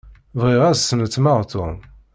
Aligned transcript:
Bɣiɣ 0.39 0.61
ad 0.69 0.75
snetmeɣ 0.77 1.39
Tom. 1.51 1.75